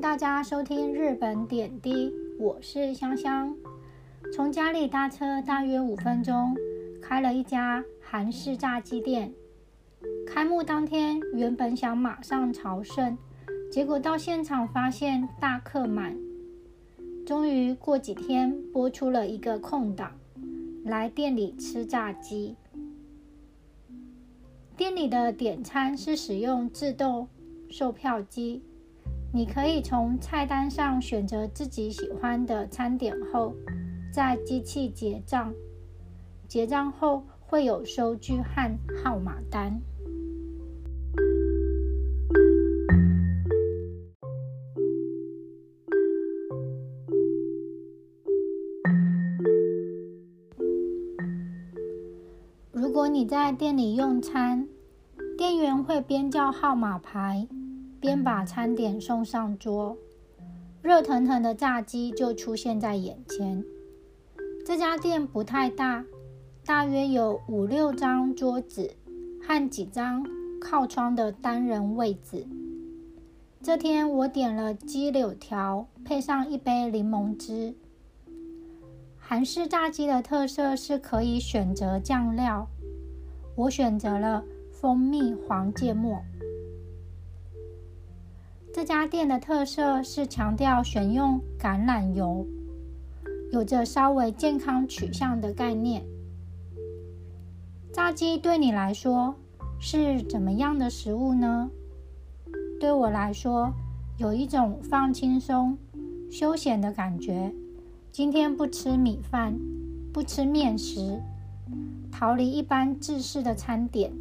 [0.00, 3.54] 大家收听日本点滴，我是香香。
[4.32, 6.56] 从家里搭车大约五分钟，
[7.02, 9.30] 开了一家韩式炸鸡店。
[10.26, 13.18] 开幕当天原本想马上朝圣，
[13.70, 16.16] 结果到现场发现大客满。
[17.26, 20.12] 终于过几天播出了一个空档，
[20.82, 22.56] 来店里吃炸鸡。
[24.78, 27.28] 店里的点餐是使用自动
[27.68, 28.62] 售票机，
[29.32, 33.54] 你可以从菜单上选择自己喜欢的餐点后，
[34.12, 35.54] 在机器结账。
[36.48, 39.80] 结账后会有收据和号码单。
[52.72, 54.66] 如果你在店里用餐，
[55.38, 57.46] 店员会边叫号码牌，
[58.00, 59.96] 边把餐点送上桌，
[60.80, 63.62] 热腾腾的炸鸡就出现在眼前。
[64.64, 66.04] 这家店不太大，
[66.64, 68.96] 大约有五六张桌子
[69.42, 70.24] 和几张
[70.60, 72.46] 靠窗的单人位子。
[73.62, 77.74] 这天我点了鸡柳条，配上一杯柠檬汁。
[79.18, 82.66] 韩式炸鸡的特色是可以选择酱料，
[83.54, 86.22] 我选择了蜂蜜黄芥末。
[88.72, 92.46] 这家店的特色是强调选用橄榄油，
[93.50, 96.04] 有着稍微健康取向的概念。
[97.92, 99.34] 炸鸡对你来说
[99.80, 101.68] 是怎么样的食物呢？
[102.78, 103.72] 对我来说，
[104.18, 105.76] 有一种放轻松、
[106.30, 107.52] 休闲的感觉。
[108.12, 109.58] 今天不吃米饭，
[110.12, 111.20] 不吃面食，
[112.12, 114.12] 逃离一般制式的餐点，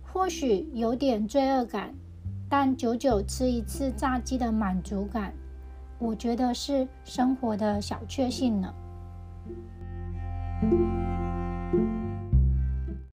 [0.00, 1.92] 或许有点罪恶感，
[2.48, 5.32] 但久久吃一次炸鸡的满足感，
[5.98, 8.72] 我觉得是生活的小确幸呢。